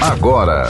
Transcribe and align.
agora. 0.00 0.68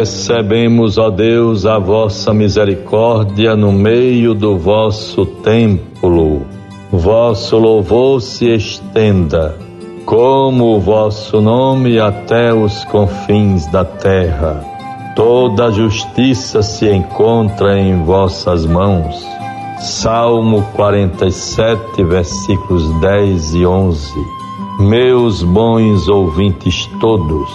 Recebemos, 0.00 0.96
ó 0.96 1.10
Deus, 1.10 1.66
a 1.66 1.78
vossa 1.78 2.32
misericórdia 2.32 3.54
no 3.54 3.70
meio 3.72 4.34
do 4.34 4.56
vosso 4.56 5.26
templo. 5.26 6.59
Vosso 6.92 7.56
louvor 7.56 8.20
se 8.20 8.52
estenda, 8.52 9.56
como 10.04 10.74
o 10.74 10.80
vosso 10.80 11.40
nome 11.40 12.00
até 12.00 12.52
os 12.52 12.84
confins 12.86 13.64
da 13.68 13.84
terra. 13.84 14.64
Toda 15.14 15.66
a 15.66 15.70
justiça 15.70 16.62
se 16.62 16.90
encontra 16.90 17.78
em 17.78 18.02
vossas 18.02 18.66
mãos. 18.66 19.24
Salmo 19.78 20.66
47, 20.74 22.02
versículos 22.02 22.92
10 23.00 23.54
e 23.54 23.64
11. 23.64 24.12
Meus 24.80 25.44
bons 25.44 26.08
ouvintes 26.08 26.90
todos, 27.00 27.50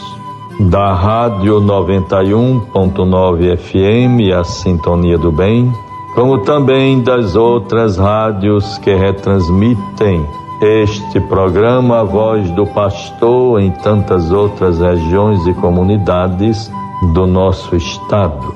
da 0.62 0.94
Rádio 0.94 1.60
91.9 1.60 3.58
FM, 3.58 4.34
a 4.34 4.46
Sintonia 4.46 5.18
do 5.18 5.30
Bem, 5.30 5.74
como 6.16 6.38
também 6.40 7.02
das 7.02 7.36
outras 7.36 7.98
rádios 7.98 8.78
que 8.78 8.96
retransmitem 8.96 10.26
este 10.62 11.20
programa 11.20 12.00
A 12.00 12.04
Voz 12.06 12.50
do 12.52 12.66
Pastor 12.66 13.60
em 13.60 13.70
tantas 13.70 14.32
outras 14.32 14.80
regiões 14.80 15.46
e 15.46 15.54
comunidades 15.56 16.72
do 17.14 17.28
nosso 17.28 17.76
estado. 17.76 18.56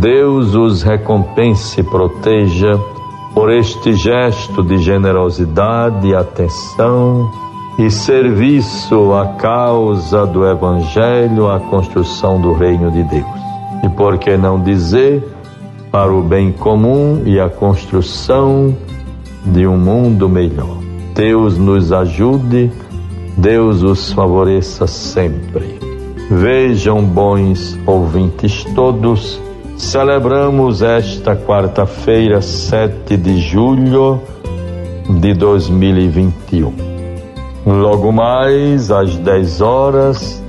Deus 0.00 0.54
os 0.54 0.84
recompense 0.84 1.80
e 1.80 1.82
proteja 1.82 2.78
por 3.34 3.50
este 3.50 3.94
gesto 3.94 4.62
de 4.62 4.78
generosidade 4.78 6.14
atenção 6.14 7.28
e 7.78 7.90
serviço 7.90 9.12
à 9.12 9.26
causa 9.26 10.24
do 10.24 10.46
Evangelho, 10.46 11.50
à 11.50 11.58
construção 11.58 12.40
do 12.40 12.52
reino 12.52 12.92
de 12.92 13.02
Deus. 13.02 13.26
E 13.82 13.88
por 13.88 14.18
que 14.18 14.36
não 14.36 14.60
dizer 14.60 15.41
para 15.92 16.12
o 16.12 16.22
bem 16.22 16.50
comum 16.50 17.22
e 17.26 17.38
a 17.38 17.48
construção 17.48 18.74
de 19.44 19.66
um 19.66 19.76
mundo 19.76 20.28
melhor? 20.28 20.78
Deus 21.14 21.58
nos 21.58 21.92
ajude, 21.92 22.72
Deus 23.36 23.82
os 23.82 24.10
favoreça 24.12 24.86
sempre. 24.86 25.78
Vejam, 26.30 27.04
bons 27.04 27.78
ouvintes 27.86 28.64
todos, 28.74 29.38
celebramos 29.76 30.82
esta 30.82 31.36
quarta-feira, 31.36 32.40
7 32.40 33.16
de 33.16 33.38
julho 33.38 34.20
de 35.20 35.34
2021 35.34 36.92
Logo 37.64 38.10
mais 38.10 38.90
às 38.90 39.16
10 39.16 39.60
horas, 39.60 40.42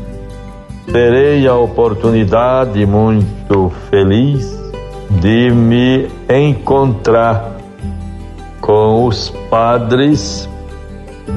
terei 0.92 1.48
a 1.48 1.56
oportunidade 1.56 2.84
muito 2.88 3.72
feliz 3.92 4.53
de 5.19 5.52
me 5.52 6.08
encontrar 6.30 7.58
com 8.61 9.06
os 9.06 9.30
padres 9.50 10.50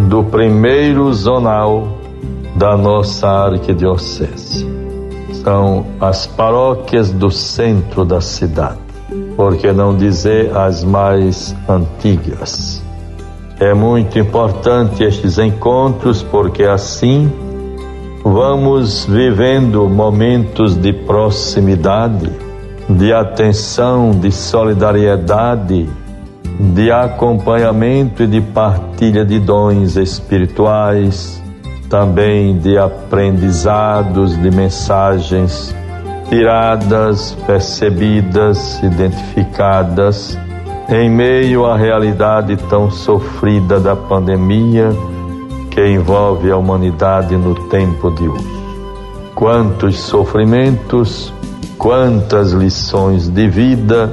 do 0.09 0.23
primeiro 0.25 1.13
zonal 1.13 1.89
da 2.55 2.77
nossa 2.77 3.29
arquidiocese. 3.29 4.67
São 5.43 5.87
as 6.01 6.27
paróquias 6.27 7.11
do 7.11 7.31
centro 7.31 8.05
da 8.05 8.21
cidade, 8.21 8.79
por 9.37 9.57
que 9.57 9.73
não 9.73 9.97
dizer 9.97 10.57
as 10.57 10.83
mais 10.83 11.55
antigas. 11.69 12.83
É 13.59 13.73
muito 13.73 14.19
importante 14.19 15.03
estes 15.03 15.39
encontros 15.39 16.23
porque 16.23 16.65
assim 16.65 17.33
vamos 18.23 19.07
vivendo 19.07 19.89
momentos 19.89 20.75
de 20.75 20.93
proximidade, 20.93 22.31
de 22.89 23.13
atenção, 23.13 24.11
de 24.13 24.31
solidariedade, 24.31 25.89
de 26.59 26.91
acompanhamento 26.91 28.23
e 28.23 28.27
de 28.27 28.41
partilha 28.41 29.25
de 29.25 29.39
dons 29.39 29.97
espirituais, 29.97 31.43
também 31.91 32.57
de 32.59 32.79
aprendizados, 32.79 34.41
de 34.41 34.51
mensagens 34.51 35.75
tiradas, 36.29 37.37
percebidas, 37.47 38.83
identificadas 38.83 40.39
em 40.89 41.11
meio 41.11 41.67
à 41.67 41.77
realidade 41.77 42.57
tão 42.69 42.91
sofrida 42.91 43.81
da 43.81 43.97
pandemia 43.97 44.91
que 45.71 45.85
envolve 45.85 46.51
a 46.51 46.57
humanidade 46.57 47.37
no 47.37 47.55
tempo 47.69 48.11
de 48.13 48.29
hoje. 48.29 48.57
Quantos 49.35 49.99
sofrimentos, 49.99 51.33
quantas 51.79 52.53
lições 52.53 53.29
de 53.29 53.49
vida, 53.49 54.11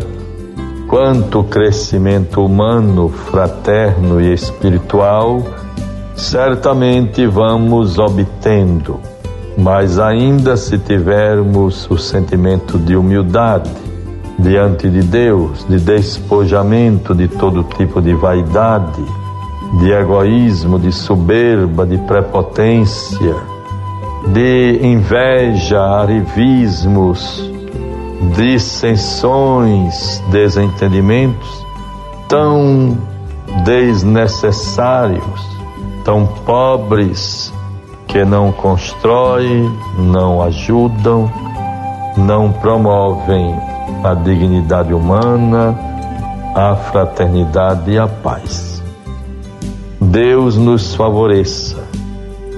quanto 0.88 1.44
crescimento 1.44 2.46
humano, 2.46 3.10
fraterno 3.10 4.22
e 4.22 4.34
espiritual, 4.34 5.44
certamente 6.16 7.26
vamos 7.26 7.98
obtendo, 7.98 9.00
mas 9.58 9.98
ainda 9.98 10.58
se 10.58 10.78
tivermos 10.78 11.90
o 11.90 11.98
sentimento 11.98 12.78
de 12.78 12.96
humildade, 12.96 13.72
diante 14.38 14.90
de 14.90 15.02
Deus, 15.02 15.66
de 15.68 15.80
despojamento 15.80 17.16
de 17.16 17.28
todo 17.28 17.64
tipo 17.64 18.02
de 18.02 18.14
vaidade, 18.14 19.04
de 19.80 19.92
egoísmo, 19.92 20.78
de 20.78 20.92
soberba, 20.92 21.86
de 21.86 21.98
prepotência, 22.00 23.36
de 24.28 24.80
inveja, 24.84 25.80
arrivismos, 25.80 27.53
dissensões, 28.32 30.20
desentendimentos 30.32 31.64
tão 32.28 32.98
desnecessários, 33.64 35.24
tão 36.04 36.26
pobres, 36.26 37.54
que 38.08 38.24
não 38.24 38.52
constroem, 38.52 39.72
não 39.98 40.42
ajudam, 40.44 41.32
não 42.16 42.52
promovem 42.52 43.56
a 44.04 44.14
dignidade 44.14 44.94
humana, 44.94 45.76
a 46.56 46.76
fraternidade 46.76 47.90
e 47.92 47.98
a 47.98 48.08
paz. 48.08 48.84
Deus 50.00 50.58
nos 50.58 50.94
favoreça. 50.94 51.84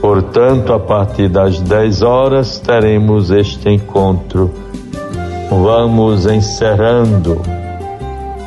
Portanto, 0.02 0.74
a 0.74 0.80
partir 0.80 1.30
das 1.30 1.60
10 1.62 2.02
horas 2.02 2.60
teremos 2.60 3.32
este 3.32 3.70
encontro. 3.70 4.52
Vamos 5.50 6.26
encerrando 6.26 7.42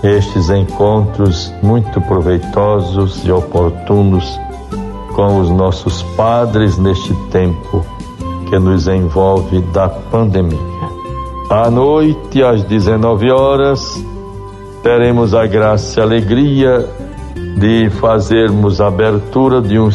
estes 0.03 0.51
encontros 0.51 1.53
muito 1.63 2.01
proveitosos 2.03 3.25
e 3.25 3.33
oportunos 3.33 4.39
com 5.15 5.41
os 5.41 5.51
nossos 5.51 6.03
padres 6.17 6.79
neste 6.79 7.15
tempo 7.31 7.85
que 8.49 8.59
nos 8.59 8.87
envolve 8.87 9.61
da 9.73 9.89
pandemia. 9.89 10.59
À 11.51 11.71
noite, 11.71 12.43
às 12.43 12.63
19 12.65 13.31
horas, 13.31 13.81
teremos 14.83 15.35
a 15.35 15.47
graça 15.47 15.99
e 15.99 16.03
a 16.03 16.05
alegria 16.05 16.89
de 17.59 17.91
fazermos 17.91 18.81
a 18.81 18.87
abertura 18.87 19.61
de 19.61 19.79
um, 19.79 19.89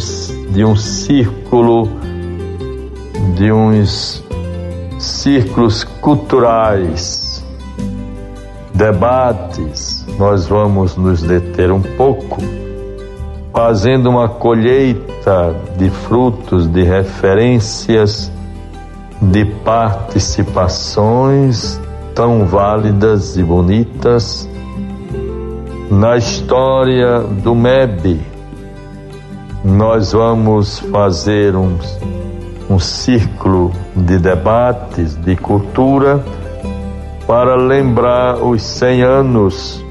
de 0.52 0.66
um 0.66 0.76
círculo, 0.76 1.88
de 3.36 3.52
uns 3.52 4.24
círculos 5.04 5.84
culturais, 5.84 7.44
debates. 8.74 10.06
Nós 10.18 10.48
vamos 10.48 10.96
nos 10.96 11.22
deter 11.22 11.70
um 11.72 11.82
pouco, 11.82 12.38
fazendo 13.52 14.10
uma 14.10 14.30
colheita 14.30 15.54
de 15.78 15.90
frutos, 15.90 16.66
de 16.68 16.84
referências 16.84 18.32
de 19.22 19.46
participações 19.46 21.80
tão 22.14 22.46
válidas 22.46 23.38
e 23.38 23.44
bonitas 23.44 24.50
na 25.90 26.18
história 26.18 27.20
do 27.20 27.56
MEB. 27.56 28.20
Nós 29.64 30.12
vamos 30.12 30.80
fazer 30.80 31.56
um, 31.56 31.78
um 32.70 32.80
círculo 32.80 33.72
de 33.96 34.18
debates 34.18 35.16
de 35.16 35.36
cultura 35.36 36.24
para 37.28 37.56
lembrar 37.56 38.36
os 38.36 38.62
100 38.62 39.02
anos 39.02 39.86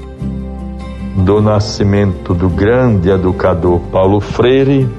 do 1.17 1.41
nascimento 1.41 2.33
do 2.33 2.49
grande 2.49 3.09
educador 3.09 3.79
Paulo 3.91 4.19
Freire 4.19 4.89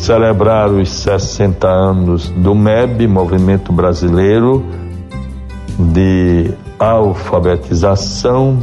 celebrar 0.00 0.70
os 0.70 0.90
60 0.90 1.68
anos 1.68 2.30
do 2.30 2.54
MEB, 2.54 3.06
Movimento 3.06 3.70
Brasileiro 3.70 4.64
de 5.78 6.50
Alfabetização, 6.78 8.58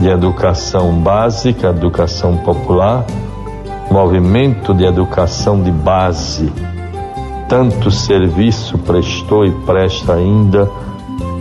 de 0.00 0.08
Educação 0.08 0.92
Básica, 1.00 1.68
Educação 1.68 2.38
Popular, 2.38 3.04
Movimento 3.90 4.72
de 4.72 4.84
Educação 4.84 5.62
de 5.62 5.70
Base. 5.70 6.50
Tanto 7.48 7.90
serviço 7.90 8.76
prestou 8.78 9.46
e 9.46 9.50
presta 9.50 10.14
ainda 10.14 10.70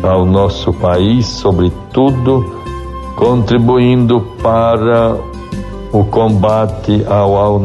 ao 0.01 0.25
nosso 0.25 0.71
país, 0.71 1.25
sobretudo 1.25 2.55
contribuindo 3.17 4.21
para 4.41 5.17
o 5.91 6.05
combate 6.05 7.03
ao 7.07 7.59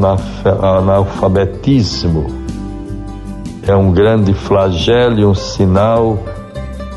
analfabetismo. 0.60 2.26
É 3.64 3.76
um 3.76 3.92
grande 3.92 4.34
flagelo 4.34 5.20
e 5.20 5.24
um 5.24 5.34
sinal 5.34 6.18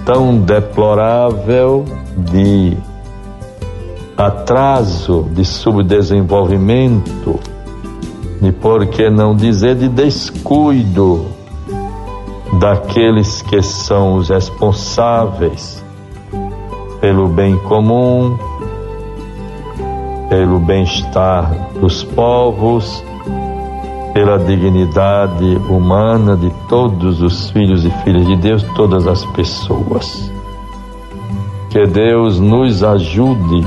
tão 0.04 0.38
deplorável 0.38 1.86
de 2.18 2.76
atraso, 4.18 5.28
de 5.32 5.44
subdesenvolvimento, 5.46 7.40
e 8.46 8.52
por 8.52 8.86
que 8.86 9.10
não 9.10 9.36
dizer 9.36 9.76
de 9.76 9.90
descuido 9.90 11.26
daqueles 12.60 13.42
que 13.42 13.60
são 13.64 14.16
os 14.16 14.30
responsáveis 14.30 15.84
pelo 17.02 17.28
bem 17.28 17.58
comum, 17.58 18.38
pelo 20.30 20.60
bem-estar 20.60 21.70
dos 21.82 22.04
povos, 22.04 23.04
pela 24.14 24.38
dignidade 24.38 25.56
humana 25.68 26.38
de 26.38 26.52
todos 26.70 27.24
os 27.24 27.50
filhos 27.50 27.84
e 27.84 27.90
filhas 28.04 28.28
de 28.28 28.36
Deus, 28.36 28.64
todas 28.76 29.08
as 29.08 29.26
pessoas. 29.26 30.32
Que 31.72 31.88
Deus 31.88 32.40
nos 32.40 32.84
ajude 32.84 33.66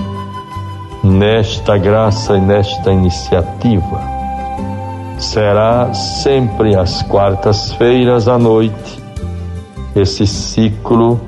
nesta 1.03 1.77
graça 1.77 2.37
e 2.37 2.41
nesta 2.41 2.93
iniciativa. 2.93 4.18
Será 5.19 5.93
sempre 5.95 6.77
às 6.77 7.03
quartas-feiras 7.03 8.29
à 8.29 8.39
noite 8.39 9.03
esse 9.95 10.27
ciclo 10.27 11.21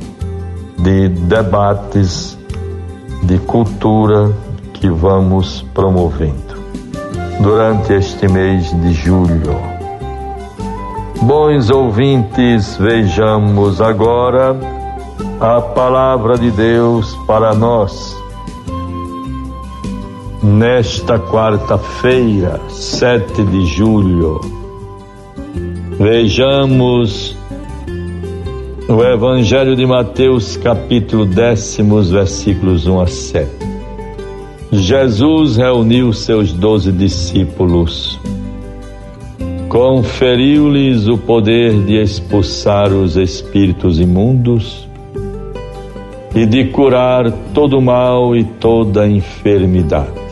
de 0.78 1.08
debates 1.08 2.38
de 3.22 3.38
cultura 3.38 4.32
que 4.74 4.88
vamos 4.88 5.62
promovendo 5.74 6.54
durante 7.40 7.92
este 7.94 8.28
mês 8.28 8.72
de 8.80 8.92
julho. 8.92 9.56
Bons 11.22 11.70
ouvintes, 11.70 12.76
vejamos 12.76 13.80
agora 13.80 14.56
a 15.40 15.60
palavra 15.60 16.38
de 16.38 16.50
Deus 16.50 17.14
para 17.26 17.54
nós. 17.54 18.19
Nesta 20.42 21.18
quarta-feira, 21.18 22.58
7 22.70 23.42
de 23.44 23.66
julho, 23.66 24.40
vejamos 25.98 27.36
o 28.88 29.02
Evangelho 29.04 29.76
de 29.76 29.84
Mateus, 29.84 30.56
capítulo 30.56 31.26
décimos, 31.26 32.10
versículos 32.10 32.86
1 32.86 33.00
a 33.02 33.06
7. 33.06 33.50
Jesus 34.72 35.58
reuniu 35.58 36.10
seus 36.14 36.54
doze 36.54 36.90
discípulos, 36.90 38.18
conferiu-lhes 39.68 41.06
o 41.06 41.18
poder 41.18 41.84
de 41.84 42.00
expulsar 42.00 42.90
os 42.94 43.14
espíritos 43.18 44.00
imundos 44.00 44.88
e 46.34 46.46
de 46.46 46.64
curar 46.68 47.30
todo 47.52 47.78
mal 47.78 48.34
e 48.34 48.42
toda 48.42 49.06
enfermidade. 49.06 50.29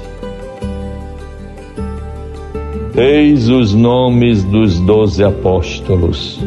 Eis 2.96 3.49
os 3.49 3.75
nomes 3.75 4.44
dos 4.44 4.81
doze 4.81 5.23
apóstolos 5.23 6.40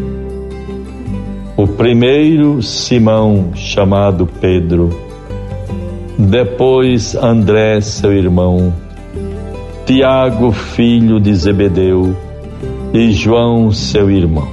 o 1.62 1.68
primeiro, 1.68 2.60
Simão, 2.64 3.52
chamado 3.54 4.26
Pedro. 4.26 4.90
Depois, 6.18 7.14
André, 7.14 7.80
seu 7.82 8.12
irmão. 8.12 8.74
Tiago, 9.86 10.52
filho 10.52 11.20
de 11.20 11.36
Zebedeu. 11.36 12.16
E 12.92 13.12
João, 13.12 13.72
seu 13.72 14.10
irmão. 14.10 14.48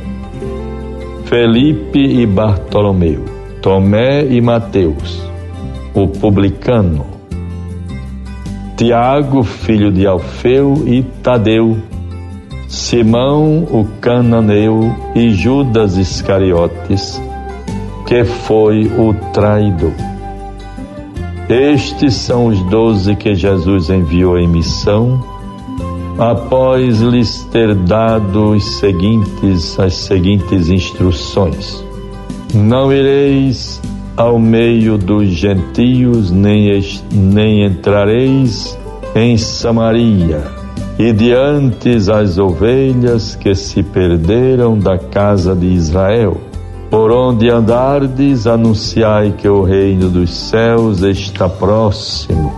Felipe 1.25 1.99
e 1.99 2.27
Bartolomeu. 2.27 3.25
Tomé 3.63 4.27
e 4.27 4.39
Mateus, 4.43 5.23
o 5.95 6.07
publicano. 6.07 7.18
Tiago, 8.79 9.43
filho 9.43 9.91
de 9.91 10.07
Alfeu 10.07 10.85
e 10.87 11.03
Tadeu 11.03 11.77
Simão 12.69 13.65
o 13.65 13.85
cananeu 14.01 14.95
e 15.17 15.31
Judas 15.31 15.97
Iscariotes, 15.97 17.21
que 18.07 18.25
foi 18.25 18.85
o 18.85 19.15
traidor. 19.33 19.95
Estes 21.49 22.15
são 22.15 22.47
os 22.47 22.61
doze 22.71 23.17
que 23.17 23.35
Jesus 23.35 23.91
enviou 23.91 24.39
em 24.39 24.47
missão, 24.47 25.25
após 26.19 27.01
lhes 27.01 27.43
ter 27.51 27.75
dado 27.75 28.51
os 28.51 28.79
seguintes, 28.79 29.81
as 29.81 29.95
seguintes 29.95 30.69
instruções: 30.69 31.83
Não 32.55 32.93
ireis 32.93 33.81
ao 34.19 34.37
meio 34.37 34.99
dos 34.99 35.29
gentios, 35.29 36.33
nem, 36.33 36.83
nem 37.13 37.65
entrareis 37.65 38.77
em 39.15 39.39
Samaria 39.39 40.43
e 40.99 41.13
diante 41.13 41.91
as 42.11 42.37
ovelhas 42.37 43.37
que 43.37 43.55
se 43.55 43.81
perderam 43.81 44.77
da 44.77 44.99
casa 44.99 45.55
de 45.55 45.67
Israel. 45.67 46.37
Por 46.91 47.13
onde 47.13 47.49
andardes, 47.49 48.49
anunciai 48.49 49.35
que 49.39 49.49
o 49.49 49.63
reino 49.63 50.11
dos 50.11 50.35
céus 50.35 51.01
está 51.03 51.49
próximo. 51.49 52.53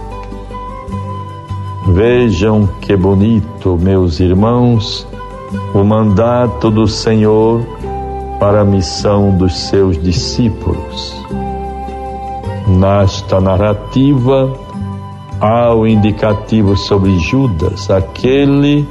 Vejam 1.89 2.67
que 2.81 2.97
bonito, 2.97 3.77
meus 3.77 4.19
irmãos, 4.19 5.07
o 5.75 5.85
mandato 5.85 6.71
do 6.71 6.89
Senhor 6.89 7.61
para 8.39 8.63
a 8.63 8.65
missão 8.65 9.37
dos 9.37 9.55
seus 9.69 10.03
discípulos. 10.03 11.21
Nesta 12.79 13.41
narrativa, 13.41 14.53
há 15.41 15.75
o 15.75 15.87
indicativo 15.89 16.77
sobre 16.77 17.19
Judas, 17.19 17.91
aquele 17.91 18.87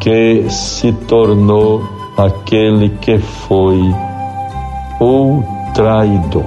que 0.00 0.46
se 0.48 0.90
tornou 1.06 1.82
aquele 2.16 2.88
que 2.88 3.18
foi 3.18 3.80
o 4.98 5.42
traidor. 5.74 6.46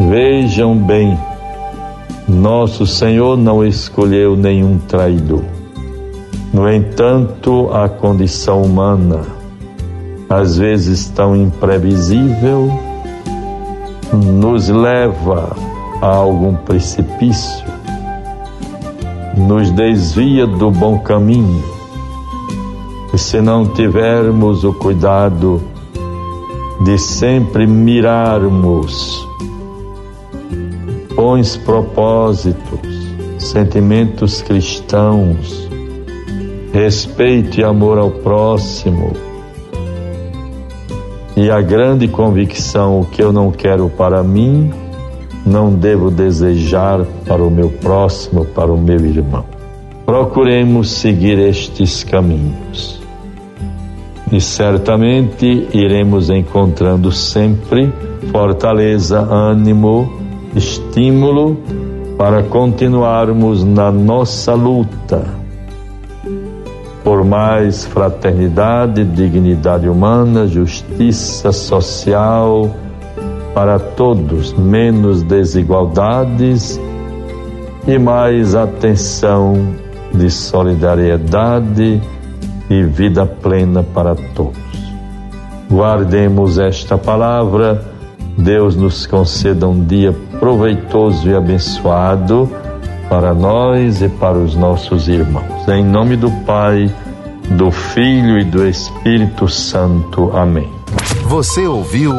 Vejam 0.00 0.76
bem, 0.76 1.18
nosso 2.28 2.86
Senhor 2.86 3.38
não 3.38 3.64
escolheu 3.64 4.36
nenhum 4.36 4.78
traidor. 4.78 5.44
No 6.52 6.70
entanto, 6.70 7.70
a 7.72 7.88
condição 7.88 8.62
humana, 8.62 9.22
às 10.28 10.58
vezes 10.58 11.08
tão 11.08 11.34
imprevisível, 11.34 12.87
nos 14.12 14.68
leva 14.68 15.54
a 16.00 16.06
algum 16.06 16.54
precipício, 16.54 17.64
nos 19.36 19.70
desvia 19.70 20.46
do 20.46 20.70
bom 20.70 20.98
caminho. 20.98 21.62
E 23.12 23.18
se 23.18 23.40
não 23.40 23.66
tivermos 23.66 24.64
o 24.64 24.72
cuidado 24.72 25.62
de 26.84 26.98
sempre 26.98 27.66
mirarmos 27.66 29.26
bons 31.14 31.56
propósitos, 31.56 32.78
sentimentos 33.38 34.40
cristãos, 34.40 35.68
respeito 36.72 37.60
e 37.60 37.64
amor 37.64 37.98
ao 37.98 38.10
próximo, 38.10 39.12
e 41.38 41.52
a 41.52 41.60
grande 41.60 42.08
convicção: 42.08 43.00
o 43.00 43.04
que 43.04 43.22
eu 43.22 43.32
não 43.32 43.52
quero 43.52 43.88
para 43.88 44.24
mim, 44.24 44.72
não 45.46 45.72
devo 45.72 46.10
desejar 46.10 47.04
para 47.24 47.42
o 47.42 47.50
meu 47.50 47.70
próximo, 47.70 48.44
para 48.44 48.72
o 48.72 48.76
meu 48.76 48.98
irmão. 49.06 49.44
Procuremos 50.04 50.90
seguir 50.90 51.38
estes 51.38 52.02
caminhos 52.02 53.00
e 54.32 54.40
certamente 54.40 55.68
iremos 55.72 56.28
encontrando 56.28 57.12
sempre 57.12 57.92
fortaleza, 58.32 59.20
ânimo, 59.20 60.12
estímulo 60.56 61.56
para 62.16 62.42
continuarmos 62.42 63.62
na 63.62 63.92
nossa 63.92 64.54
luta 64.54 65.37
por 67.08 67.24
mais 67.24 67.86
fraternidade, 67.86 69.02
dignidade 69.02 69.88
humana, 69.88 70.46
justiça 70.46 71.52
social 71.52 72.70
para 73.54 73.78
todos, 73.78 74.52
menos 74.52 75.22
desigualdades 75.22 76.78
e 77.86 77.98
mais 77.98 78.54
atenção 78.54 79.54
de 80.12 80.30
solidariedade 80.30 81.98
e 82.68 82.82
vida 82.82 83.24
plena 83.24 83.82
para 83.82 84.14
todos. 84.34 84.60
Guardemos 85.70 86.58
esta 86.58 86.98
palavra, 86.98 87.86
Deus 88.36 88.76
nos 88.76 89.06
conceda 89.06 89.66
um 89.66 89.82
dia 89.82 90.14
proveitoso 90.38 91.26
e 91.26 91.34
abençoado 91.34 92.50
para 93.08 93.32
nós 93.34 94.02
e 94.02 94.08
para 94.08 94.38
os 94.38 94.54
nossos 94.54 95.08
irmãos. 95.08 95.66
Em 95.68 95.84
nome 95.84 96.16
do 96.16 96.30
Pai, 96.44 96.92
do 97.50 97.70
Filho 97.70 98.38
e 98.38 98.44
do 98.44 98.66
Espírito 98.66 99.48
Santo. 99.48 100.30
Amém. 100.36 100.68
Você 101.24 101.66
ouviu 101.66 102.12